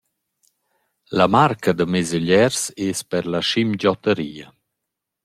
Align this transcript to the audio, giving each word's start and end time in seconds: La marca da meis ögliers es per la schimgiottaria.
La 1.19 1.27
marca 1.35 1.71
da 1.77 1.85
meis 1.91 2.09
ögliers 2.19 2.59
es 2.89 2.99
per 3.11 3.23
la 3.33 3.41
schimgiottaria. 3.47 4.47